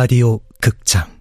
[0.00, 1.17] 라디오 극장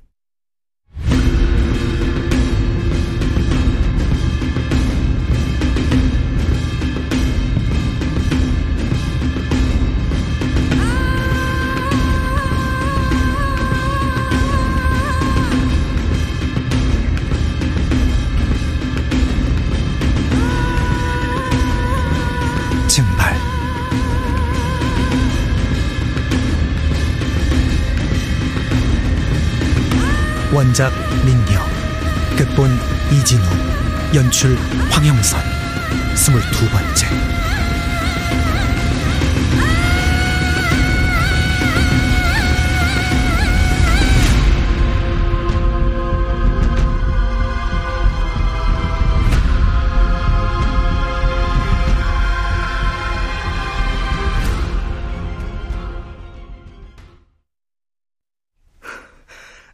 [30.68, 30.92] 원작
[31.24, 31.66] 민경
[32.36, 32.70] 극본
[33.12, 33.42] 이진우
[34.14, 34.58] 연출
[34.92, 35.40] 황영선.
[36.14, 37.47] 스물두 번째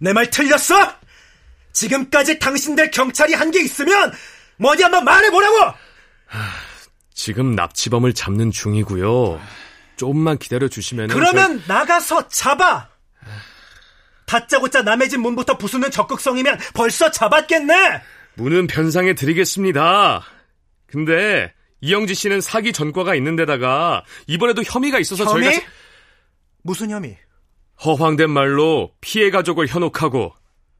[0.04, 0.76] 내 말 틀렸어?
[1.72, 4.12] 지금까지 당신들 경찰이 한 게 있으면
[4.58, 5.74] 뭐니 한번 말해보라고!
[7.14, 9.42] 지금 납치범을 잡는 중이고요.
[9.96, 12.90] 조금만 기다려 주시면 그러면 나가서 잡아!
[14.26, 18.02] 다짜고짜 남의 집 문부터 부수는 적극성이면 벌써 잡았겠네!
[18.36, 20.24] 문은 변상해 드리겠습니다.
[20.88, 25.52] 근데 이영지 씨는 사기 전과가 있는데다가 이번에도 혐의가 있어서 혐의?
[25.52, 25.66] 저희가
[26.64, 27.18] 무슨 혐의?
[27.86, 30.34] 허황된 말로 피해 가족을 현혹하고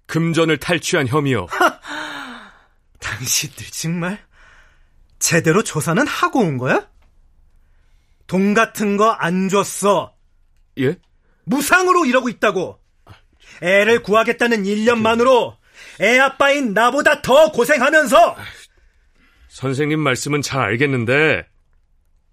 [0.08, 1.48] 금전을 탈취한 혐의요.
[3.00, 4.20] 당신들 정말
[5.20, 6.88] 제대로 조사는 하고 온 거야?
[8.28, 10.14] 돈 같은 거 안 줬어.
[10.80, 10.96] 예?
[11.46, 12.80] 무상으로 이러고 있다고.
[13.62, 15.58] 애를 구하겠다는 일념만으로
[16.02, 18.36] 애 아빠인 나보다 더 고생하면서
[19.50, 21.46] 선생님 말씀은 잘 알겠는데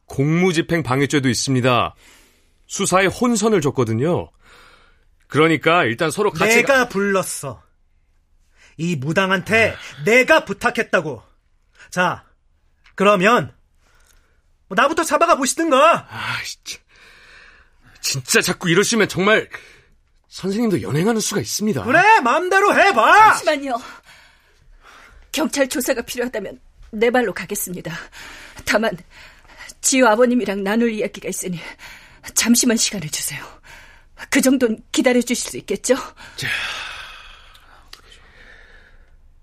[0.07, 1.95] 공무집행 방해죄도 있습니다.
[2.67, 4.31] 수사에 혼선을 줬거든요.
[5.31, 7.63] 그러니까 일단 서로 같이 내가 불렀어.
[8.77, 11.23] 이 무당한테 내가 부탁했다고.
[11.91, 12.25] 자,
[12.95, 13.55] 그러면
[14.69, 16.09] 뭐 나부터 잡아가 보시든가.
[16.11, 16.81] 아, 진짜,
[18.01, 19.49] 진짜 자꾸 이러시면 정말
[20.29, 21.85] 선생님도 연행하는 수가 있습니다.
[21.85, 23.35] 그래, 마음대로 해봐.
[23.35, 23.81] 잠시만요.
[25.33, 26.61] 경찰 조사가 필요하다면
[26.93, 27.93] 내 발로 가겠습니다.
[28.65, 28.97] 다만
[29.81, 31.61] 지우 아버님이랑 나눌 이야기가 있으니
[32.35, 33.60] 잠시만 시간을 주세요.
[34.29, 35.95] 그 정도는 기다려 주실 수 있겠죠?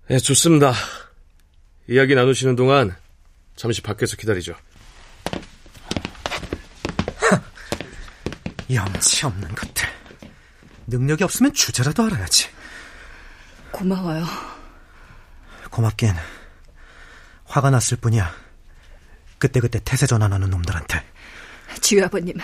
[0.08, 0.72] 네, 좋습니다.
[1.88, 2.96] 이야기 나누시는 동안
[3.56, 4.54] 잠시 밖에서 기다리죠.
[8.72, 9.88] 염치 없는 것들.
[10.86, 12.48] 능력이 없으면 주제라도 알아야지.
[13.72, 14.24] 고마워요.
[15.70, 16.12] 고맙긴
[17.44, 18.34] 화가 났을 뿐이야.
[19.38, 21.04] 그때그때 태세 전환하는 놈들한테.
[21.80, 22.34] 지우 아버님,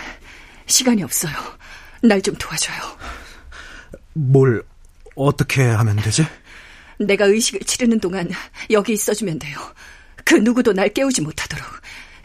[0.65, 1.33] 시간이 없어요.
[2.03, 2.77] 날 좀 도와줘요.
[4.13, 4.63] 뭘
[5.15, 6.25] 어떻게 하면 되지?
[6.99, 8.29] 내가 의식을 치르는 동안
[8.71, 9.57] 여기 있어주면 돼요.
[10.23, 11.65] 그 누구도 날 깨우지 못하도록.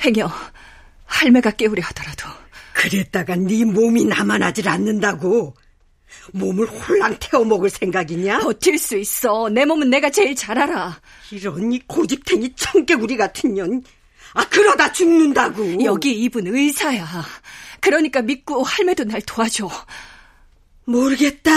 [0.04, 0.30] 행여
[1.04, 2.28] 할매가 깨우려 하더라도.
[2.72, 5.54] 그랬다가 네 몸이 남아나질 않는다고.
[6.32, 8.38] 몸을 홀랑 태워 먹을 생각이냐?
[8.41, 9.48] 버틸 수 있어.
[9.48, 11.00] 내 몸은 내가 제일 잘 알아.
[11.30, 13.82] 이런 이 고집탱이 청개구리 같은 년.
[14.34, 15.84] 아 그러다 죽는다고.
[15.84, 17.06] 여기 이분 의사야.
[17.80, 19.68] 그러니까 믿고 할매도 날 도와줘.
[20.84, 21.50] 모르겠다.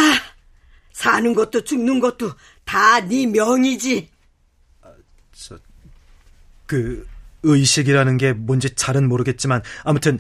[0.92, 2.32] 사는 것도 죽는 것도
[2.66, 4.10] 다 네 명이지.
[6.66, 7.08] 그
[7.44, 10.20] 의식이라는 게 뭔지 잘은 모르겠지만 아무튼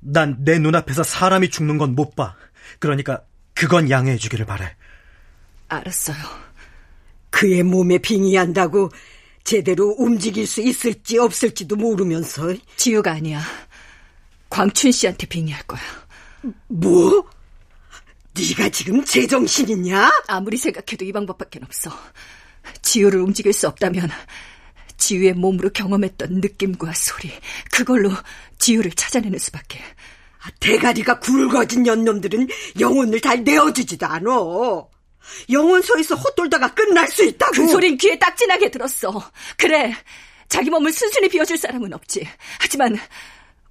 [0.00, 2.34] 난 내 눈앞에서 사람이 죽는 건 못 봐.
[2.78, 3.22] 그러니까
[3.54, 4.74] 그건 양해해 주기를 바래.
[5.68, 6.16] 알았어요.
[7.30, 8.90] 그의 몸에 빙의한다고
[9.44, 13.40] 제대로 움직일 수 있을지 없을지도 모르면서 지우가 아니야.
[14.52, 15.80] 광춘 씨한테 빙의할 거야.
[16.68, 17.26] 뭐?
[18.34, 20.24] 네가 지금 제정신이냐?
[20.28, 21.90] 아무리 생각해도 이 방법밖에 없어.
[22.82, 24.10] 지우를 움직일 수 없다면
[24.98, 27.32] 지우의 몸으로 경험했던 느낌과 소리
[27.70, 28.10] 그걸로
[28.58, 29.80] 지우를 찾아내는 수밖에.
[30.42, 32.48] 아, 대가리가 굵어진 년놈들은
[32.78, 34.30] 영혼을 잘 내어주지도 않아.
[35.48, 37.52] 영혼소에서 헛돌다가 끝날 수 있다고.
[37.52, 39.30] 그 소린 귀에 딱진하게 들었어.
[39.56, 39.94] 그래,
[40.48, 42.28] 자기 몸을 순순히 비워줄 사람은 없지.
[42.58, 42.98] 하지만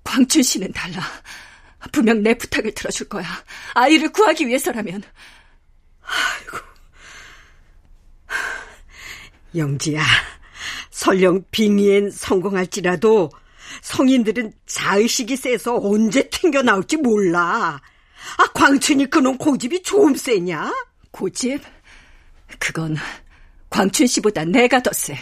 [0.04, 1.02] 광춘 씨는 달라.
[1.92, 3.26] 분명 내 부탁을 들어줄 거야.
[3.74, 5.04] 아이를 구하기 위해서라면.
[9.56, 10.04] 영지야,
[10.90, 13.30] 설령 빙의엔 성공할지라도
[13.82, 17.82] 성인들은 자의식이 세서 언제 튕겨 나올지 몰라.
[18.38, 20.74] 아, 광춘이 그놈 고집이 좀 세냐?
[21.12, 21.62] 고집?
[22.60, 22.96] 그건
[23.70, 25.18] 광춘 씨보다 내가 더 세.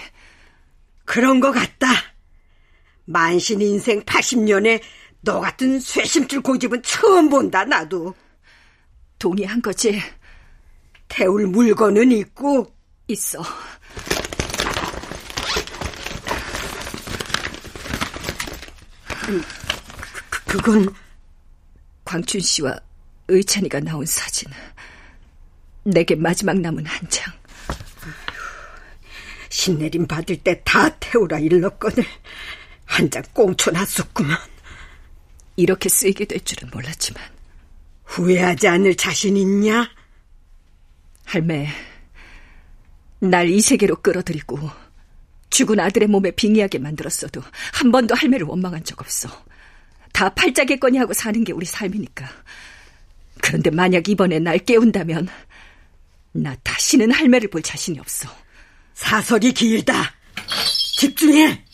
[1.05, 1.87] 그런 것 같다.
[3.09, 4.79] 만신 인생 80년에
[5.21, 8.13] 너 같은 쇠심줄 고집은 처음 본다, 나도.
[9.17, 9.99] 동의한 거지.
[11.07, 12.71] 태울 물건은 있고
[13.07, 13.41] 있어.
[19.25, 19.41] 그,
[20.45, 20.93] 그건
[22.05, 22.79] 광춘 씨와
[23.27, 24.49] 의찬이가 나온 사진.
[25.83, 27.33] 내게 마지막 남은 한 장.
[29.49, 32.05] 신내림 받을 때 다 태우라 일렀거늘
[32.89, 34.35] 한장 꽁쳐놨었구만.
[35.55, 37.23] 이렇게 쓰이게 될 줄은 몰랐지만.
[38.03, 39.87] 후회하지 않을 자신 있냐?
[41.25, 41.69] 할매,
[43.19, 44.57] 날 이 세계로 끌어들이고
[45.51, 47.41] 죽은 아들의 몸에 빙의하게 만들었어도
[47.73, 49.29] 한 번도 할매를 원망한 적 없어.
[50.11, 52.27] 다 팔자겠거니 하고 사는 게 우리 삶이니까.
[53.41, 55.27] 그런데 만약 이번에 날 깨운다면
[56.31, 58.27] 나 다시는 할매를 볼 자신이 없어.
[58.95, 60.11] 사설이 길다.
[60.97, 61.65] 집중해.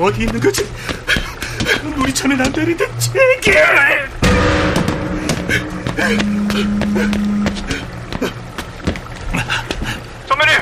[0.00, 0.66] 어디 있는 거지?
[1.96, 3.58] 물이 차면 안 되는데 제게
[10.28, 10.58] 선배님,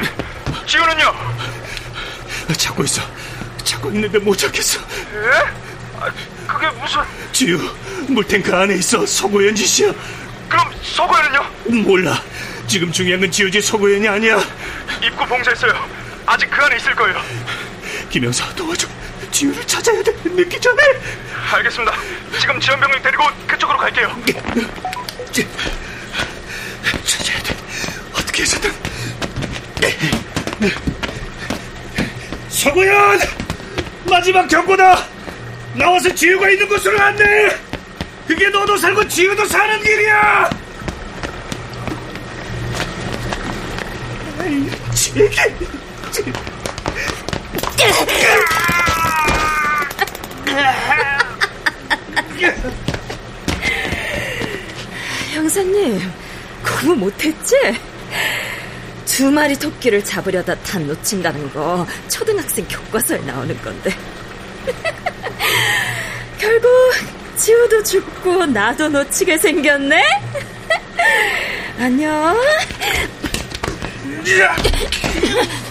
[0.66, 1.12] 지우는요?
[2.56, 3.02] 찾고 있어.
[3.64, 4.80] 찾고 있는데 못 찾겠어.
[4.80, 6.00] 예?
[6.00, 6.10] 아,
[6.46, 7.00] 그게 무슨...
[7.32, 7.58] 지우,
[8.08, 9.04] 물탱크 안에 있어.
[9.04, 9.92] 서고현 짓이야.
[10.48, 11.82] 그럼 서고현은요?
[11.82, 12.22] 몰라.
[12.66, 14.40] 지금 중요한 건 지우지 서고현이 아니야.
[15.02, 15.72] 입구 봉쇄했어요.
[16.24, 17.20] 아직 그 안에 있을 거예요.
[18.10, 18.88] 김영사 도와줘.
[19.36, 20.16] 지우를 찾아야 돼.
[20.24, 20.82] 늦기 전에.
[21.52, 21.92] 알겠습니다.
[22.40, 24.16] 지금 지원병력 데리고 그쪽으로 갈게요.
[27.04, 27.54] 찾아야 돼.
[28.14, 28.72] 어떻게 해서든.
[32.48, 33.20] 서고현!
[34.08, 35.04] 마지막 경고다!
[35.74, 37.54] 나와서 지우가 있는 곳으로 안내!
[38.26, 40.50] 그게 너도 살고 지우도 사는 길이야!
[44.40, 45.30] 아이, 제게.
[55.32, 56.12] 형사님,
[56.64, 57.54] 공부 못했지?
[59.04, 63.90] 두 마리 토끼를 잡으려다 탄 놓친다는 거 초등학생 교과서에 나오는 건데.
[66.38, 66.68] 결국
[67.36, 70.02] 지우도 죽고 나도 놓치게 생겼네?
[71.78, 72.36] 안녕.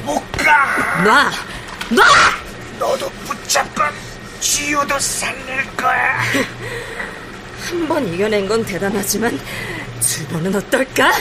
[0.06, 1.04] 못 가!
[1.04, 1.32] 놔!
[1.90, 2.04] 놔!
[2.80, 3.10] 너도
[4.66, 6.20] 지우도 살릴 거야.
[7.70, 9.40] 한 번 이겨낸 건 대단하지만
[10.00, 11.12] 두 번은 어떨까?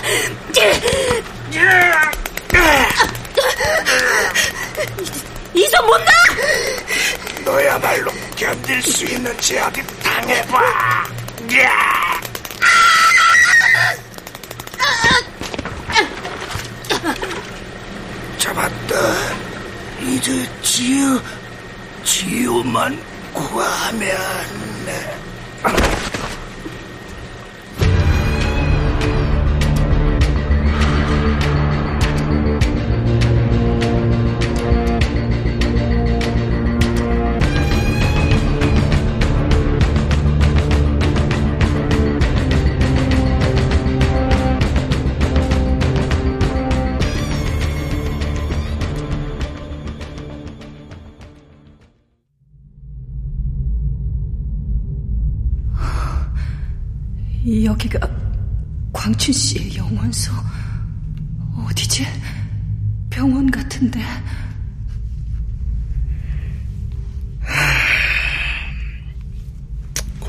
[5.55, 6.13] 이손못 놔!
[7.45, 10.59] 너야말로 견딜 수 있는지 어디 당해봐.
[11.61, 12.15] 야!
[18.39, 18.95] 잡았다.
[20.03, 21.21] 이제 지우,
[22.05, 22.99] 지우만
[23.35, 23.61] 구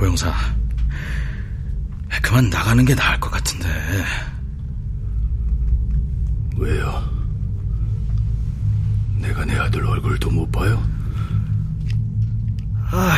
[0.06, 0.32] 고영사,
[2.22, 3.68] 그만 나가는 게 나을 것 같은데.
[6.58, 7.10] 왜요?
[9.18, 10.88] 내가 내 아들 얼굴도 못 봐요?
[12.92, 13.18] 아,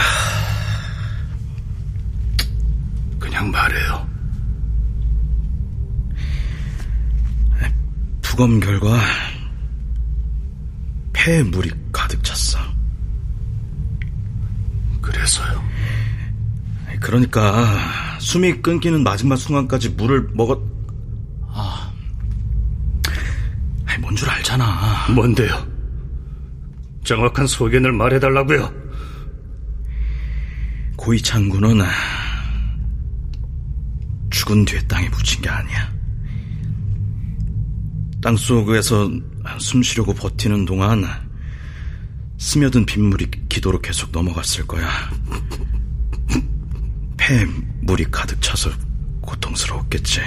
[3.20, 4.08] 그냥 말해요.
[8.22, 8.98] 부검 결과
[11.12, 12.60] 폐에 물이 가득 찼어.
[15.02, 15.67] 그래서요.
[17.08, 20.60] 그러니까 숨이 끊기는 마지막 순간까지 물을 먹었.
[21.48, 21.94] 아,
[24.02, 25.08] 뭔줄 알잖아.
[25.16, 25.66] 뭔데요?
[27.06, 28.74] 정확한 소견을 말해달라고요.
[30.98, 31.80] 고이찬 군은
[34.30, 35.90] 죽은 뒤에 땅에 묻힌 게 아니야.
[38.22, 39.10] 땅 속에서
[39.60, 41.06] 숨 쉬려고 버티는 동안
[42.38, 44.90] 스며든 빗물이 기도로 계속 넘어갔을 거야.
[47.28, 47.44] 폐에
[47.82, 48.72] 물이 가득 차서
[49.20, 50.22] 고통스러웠겠지.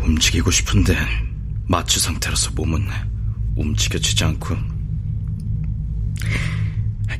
[0.00, 0.96] 움직이고 싶은데
[1.68, 2.88] 마취 상태라서 몸은
[3.56, 4.56] 움직여지지 않고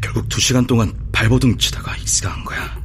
[0.01, 2.83] 결국 두 시간 동안 발버둥 치다가 익사한 거야.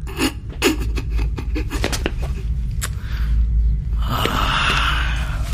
[3.96, 5.46] 아,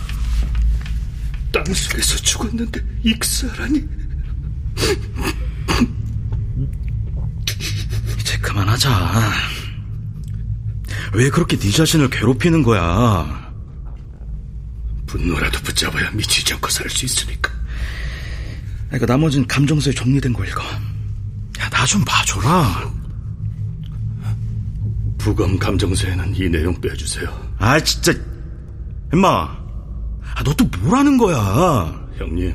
[1.51, 3.87] 땅속에서 죽었는데 익사라니.
[8.75, 9.31] 그만하자.
[11.13, 13.53] 왜 그렇게 네 자신을 괴롭히는 거야?
[15.07, 17.51] 분노라도 붙잡아야 미치지 않고 살 수 있으니까.
[18.87, 20.61] 그러니까 나머진 감정서에 정리된 거 읽어.
[20.63, 22.93] 야, 나 좀 봐줘라.
[25.17, 27.27] 부검 감정서에는 이 내용 빼주세요.
[27.57, 28.13] 아, 진짜.
[29.13, 29.27] 임마.
[30.35, 32.07] 아, 너 또 뭐라는 거야?
[32.17, 32.53] 형님.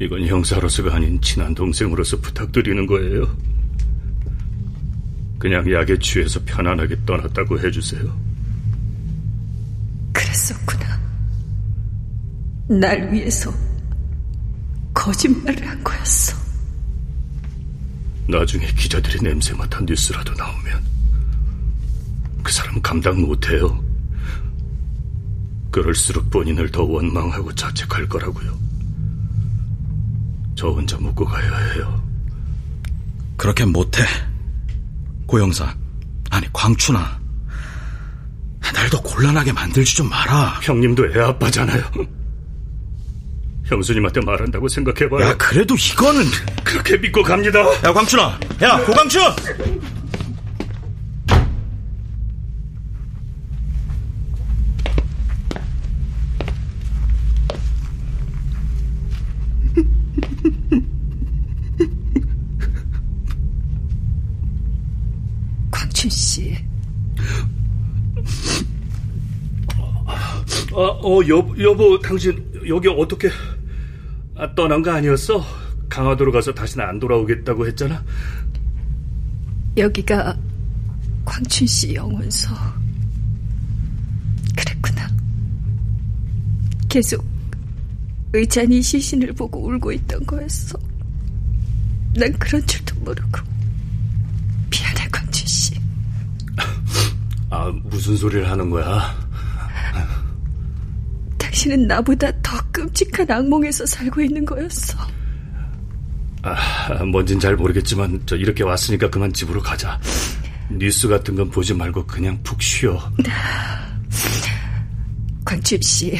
[0.00, 3.36] 이건 형사로서가 아닌 친한 동생으로서 부탁드리는 거예요.
[5.42, 8.16] 그냥 약에 취해서 편안하게 떠났다고 해주세요.
[10.12, 11.00] 그랬었구나.
[12.68, 13.52] 날 위해서
[14.94, 16.36] 거짓말을 한 거였어.
[18.28, 20.80] 나중에 기자들이 냄새 맡은 뉴스라도 나오면
[22.44, 23.84] 그 사람 감당 못해요.
[25.72, 28.56] 그럴수록 본인을 더 원망하고 자책할 거라고요.
[30.54, 32.00] 저 혼자 묵고 가야 해요.
[33.36, 34.04] 그렇게 못해.
[35.32, 35.74] 고영사.
[36.30, 37.22] 아니, 광춘아.
[38.74, 40.58] 날 더 곤란하게 만들지 좀 마라.
[40.62, 41.82] 형님도 애 아빠잖아요.
[43.64, 45.26] 형수님한테 말한다고 생각해봐요.
[45.26, 46.24] 야, 그래도 이거는.
[46.64, 47.60] 그렇게 믿고 갑니다.
[47.84, 48.38] 야, 광춘아.
[48.62, 49.22] 야, 고광춘!
[49.22, 50.01] 광춘
[70.72, 73.28] 어, 어, 여보, 여보, 당신 여기 어떻게
[74.34, 75.44] 아, 떠난 거 아니었어?
[75.88, 78.02] 강화도로 가서 다시는 안 돌아오겠다고 했잖아.
[79.76, 80.36] 여기가
[81.24, 82.48] 광춘 씨 영혼소.
[84.56, 85.08] 그랬구나.
[86.88, 87.24] 계속
[88.32, 90.78] 의찬이 시신을 보고 울고 있던 거였어.
[92.16, 93.40] 난 그런 줄도 모르고.
[94.70, 95.74] 미안해, 광춘 씨.
[97.50, 99.21] 아, 무슨 소리를 하는 거야?
[101.52, 104.96] 당신은 나보다 더 끔찍한 악몽에서 살고 있는 거였어.
[106.42, 110.00] 아, 뭔진 잘 모르겠지만 저 이렇게 왔으니까 그만 집으로 가자.
[110.70, 112.98] 뉴스 같은 건 보지 말고 그냥 푹 쉬어.
[115.44, 116.18] 광춘 씨,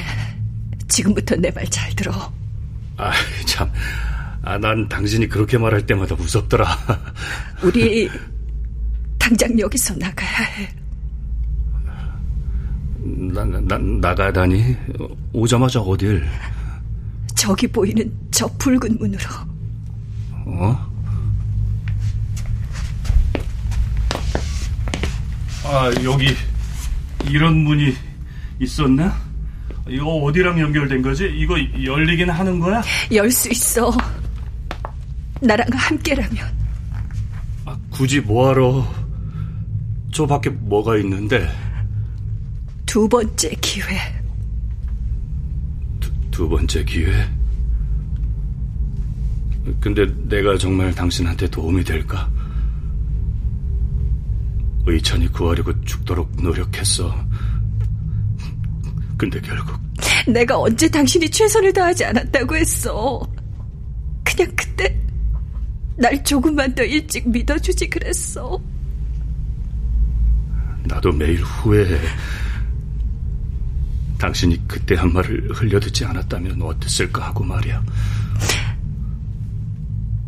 [0.88, 2.12] 지금부터 내 말 잘 들어.
[2.98, 3.10] 아,
[3.46, 3.70] 참.
[4.42, 6.66] 아, 난 당신이 그렇게 말할 때마다 무섭더라.
[7.62, 8.10] 우리
[9.18, 10.68] 당장 여기서 나가야 해.
[13.32, 14.76] 나, 나, 나가다니?
[15.32, 16.22] 오자마자 어딜?
[17.34, 19.24] 저기 보이는 저 붉은 문으로.
[20.44, 20.92] 어?
[25.64, 26.34] 아, 여기
[27.30, 27.94] 이런 문이
[28.60, 29.16] 있었나?
[29.88, 31.24] 이거 어디랑 연결된 거지?
[31.34, 32.82] 이거 열리긴 하는 거야?
[33.12, 33.90] 열 수 있어.
[35.40, 36.36] 나랑 함께라면.
[37.64, 38.86] 아, 굳이 뭐하러?
[40.12, 41.48] 저 밖에 뭐가 있는데?
[42.92, 43.86] 두 번째 기회.
[45.98, 47.26] 두, 두 번째 기회?
[49.80, 52.30] 근데 내가 정말 당신한테 도움이 될까?
[54.84, 57.16] 의찬이 구하려고 죽도록 노력했어.
[59.16, 59.80] 근데 결국
[60.28, 63.26] 내가 언제 당신이 최선을 다하지 않았다고 했어.
[64.22, 65.00] 그냥 그때
[65.96, 68.60] 날 조금만 더 일찍 믿어주지 그랬어.
[70.84, 71.98] 나도 매일 후회해.
[74.22, 77.82] 당신이 그때 한 말을 흘려듣지 않았다면 어땠을까 하고 말이야.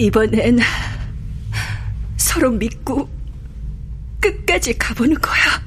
[0.01, 0.59] 이번엔
[2.17, 3.09] 서로 믿고
[4.21, 5.64] 끝까지 가보는 거야.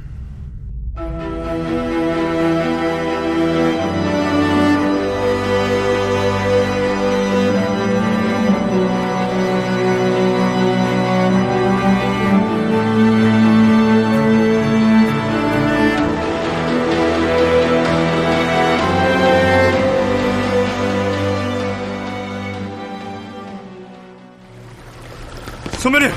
[25.88, 26.12] 소면님,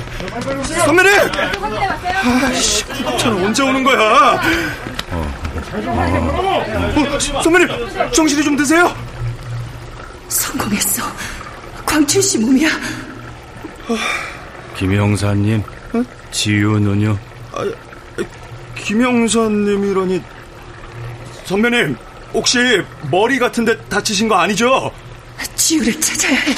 [0.85, 1.11] 선배님!
[2.43, 4.41] 아이씨, 구급차는 언제 오는 거야?
[5.11, 5.31] 어,
[7.41, 7.69] 선배님,
[8.11, 8.93] 정신이 좀 드세요?
[10.27, 11.03] 성공했어.
[11.85, 12.67] 광춘 씨 몸이야.
[14.75, 15.63] 김 형사님,
[16.31, 17.17] 지우는요?
[17.53, 17.63] 아,
[18.75, 20.21] 김 형사님이라니.
[21.45, 21.95] 선배님,
[22.33, 22.59] 혹시
[23.09, 24.91] 머리 같은데 다치신 거 아니죠?
[25.55, 26.55] 지우를 찾아야 해.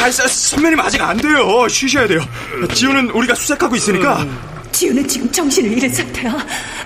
[0.00, 1.66] 아, 선배님 아직 안 돼요.
[1.68, 2.20] 쉬셔야 돼요.
[2.72, 4.24] 지우는 우리가 수색하고 있으니까.
[4.72, 6.36] 지우는 지금 정신을 잃은 상태야.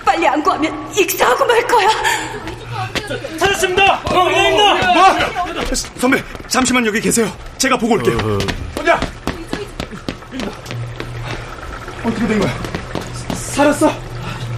[0.03, 1.87] 빨리 안 구하면 익사하고 말 거야.
[3.37, 4.01] 찾았습니다!
[4.09, 4.29] 뭐?
[5.95, 7.31] 선배, 잠시만 여기 계세요.
[7.57, 8.17] 제가 보고 올게요.
[8.75, 8.99] 혼자!
[12.03, 12.53] 어떻게 된 거야?
[13.35, 13.93] 살았어?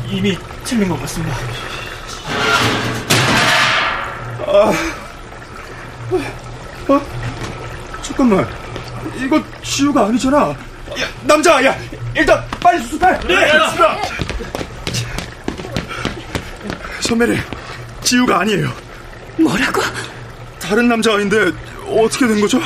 [0.10, 1.36] 이미 틀린 것 같습니다.
[4.48, 4.74] 아,
[6.88, 7.15] 어?
[8.16, 8.48] 잠깐만.
[9.18, 10.38] 이거 지우가 아니잖아.
[10.50, 10.56] 야,
[11.24, 11.76] 남자, 야,
[12.16, 13.08] 일단 빨리 수습해.
[13.28, 13.98] 네, 알겠습니다.
[17.02, 17.40] 선배님,
[18.02, 18.72] 지우가 아니에요.
[19.38, 19.82] 뭐라고?
[20.60, 21.52] 다른 남자아이인데
[21.88, 22.60] 어떻게 된 거죠?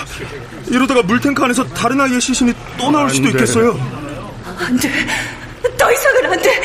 [0.68, 3.30] 이러다가 물탱크 안에서 다른 아이의 시신이 또 나올 수도 돼.
[3.32, 3.72] 있겠어요.
[4.60, 4.90] 안 돼.
[5.78, 6.62] 더 이상은 안 돼.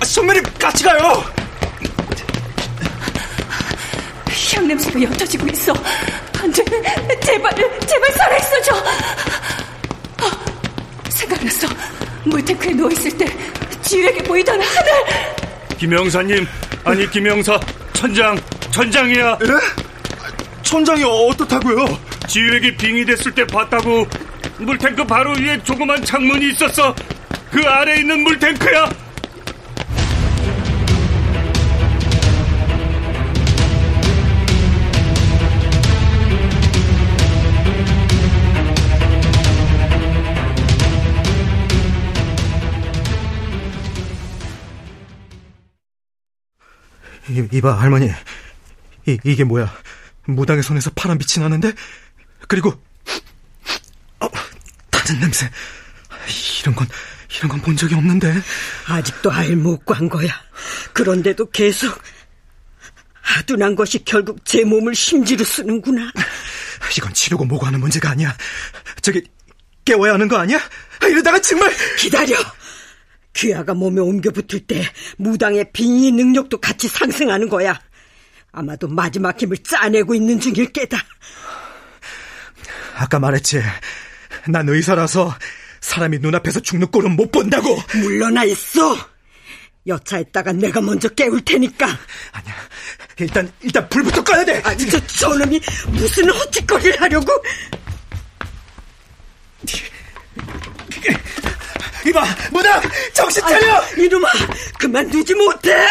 [0.00, 1.24] 아, 선배님, 같이 가요.
[4.54, 5.72] 향 냄새가 옅어지고 있어.
[6.40, 6.64] 안 돼.
[7.20, 7.54] 제발,
[7.86, 8.76] 제발 살아있어 줘.
[8.76, 10.30] 어,
[11.08, 11.68] 생각났어.
[12.24, 13.26] 물탱크에 누워있을 때
[13.82, 14.92] 지우에게 보이던 하늘.
[15.78, 16.46] 김 형사님,
[16.84, 17.58] 아니 김 형사,
[17.92, 18.38] 천장,
[18.70, 19.38] 천장이야.
[19.42, 20.62] 예?
[20.62, 21.86] 천장이 어떻다고요?
[22.26, 24.06] 지우에게 빙이 됐을 때 봤다고.
[24.58, 26.94] 물탱크 바로 위에 조그만 창문이 있었어.
[27.50, 28.90] 그 아래 있는 물탱크야.
[47.30, 48.10] 이, 이봐, 할머니.
[49.06, 49.72] 이, 이게 뭐야?
[50.26, 51.72] 무당의 손에서 파란 빛이 나는데?
[52.48, 52.70] 그리고,
[54.20, 54.28] 어,
[54.90, 55.50] 타는 냄새.
[56.60, 56.86] 이런 건,
[57.36, 58.34] 이런 건 본 적이 없는데.
[58.86, 60.28] 아직도 알못관 거야.
[60.92, 62.00] 그런데도 계속
[63.22, 66.10] 아둔한 것이 결국 제 몸을 심지로 쓰는구나.
[66.96, 68.36] 이건 치료고 뭐고 하는 문제가 아니야.
[69.02, 69.22] 저기,
[69.84, 70.60] 깨워야 하는 거 아니야?
[71.02, 71.72] 이러다가 정말.
[71.96, 72.36] 기다려.
[73.32, 74.84] 귀하가 몸에 옮겨 붙을 때
[75.16, 77.80] 무당의 빙의 능력도 같이 상승하는 거야.
[78.52, 80.98] 아마도 마지막 힘을 짜내고 있는 중일 게다.
[82.96, 83.62] 아까 말했지.
[84.48, 85.34] 난 의사라서
[85.80, 87.78] 사람이 눈앞에서 죽는 꼴은 못 본다고.
[87.94, 88.96] 물러나 있어.
[89.86, 91.86] 여차했다가 내가 먼저 깨울 테니까.
[91.86, 92.54] 아니야.
[93.18, 94.60] 일단, 일단 불부터 꺼야 돼.
[94.64, 97.32] 아니, 저, 저놈이 무슨 헛짓거리를 하려고.
[102.06, 102.80] 이봐, 무당!
[103.12, 103.74] 정신 차려!
[103.76, 104.28] 아, 이놈아,
[104.78, 105.86] 그만두지 못해!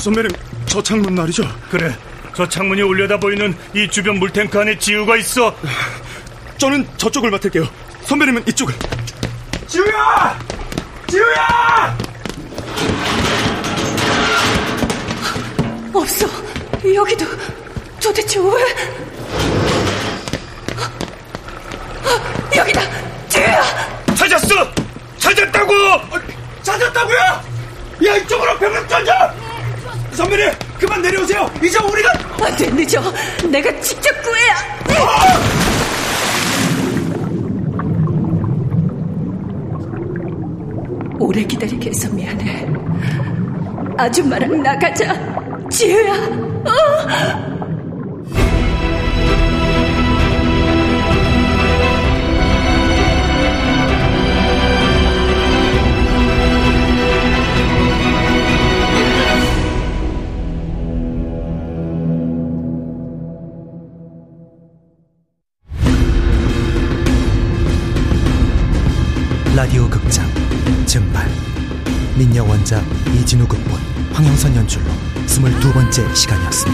[0.00, 0.30] 선배님,
[0.66, 1.42] 저 창문 말이죠?
[1.70, 1.96] 그래,
[2.34, 5.56] 저 창문이 올려다 보이는 이 주변 물탱크 안에 지우가 있어.
[6.58, 7.66] 저는 저쪽을 맡을게요.
[8.04, 8.74] 선배님은 이쪽을.
[9.66, 10.38] 지우야!
[11.08, 11.98] 지우야!
[15.92, 16.26] 없어.
[16.94, 17.24] 여기도
[18.02, 18.44] 도대체 왜?
[22.04, 22.82] 어, 여기다.
[23.28, 23.62] 지우야.
[24.14, 24.70] 찾았어!
[25.18, 25.72] 찾았다고!
[26.62, 27.18] 찾았다고요?
[28.06, 29.12] 야, 이쪽으로 병을 던져!
[30.12, 31.50] 선배님, 그만 내려오세요.
[31.62, 32.12] 이제 우리가
[32.44, 33.00] 안 돼, 늦어.
[33.48, 34.73] 내가 직접 구해야.
[41.24, 42.68] 오래 기다리게 해서 미안해.
[43.96, 45.14] 아줌마랑 나가자.
[45.70, 46.12] 지우야.
[46.12, 47.43] 어?
[75.96, 76.73] 민여 원작 이진우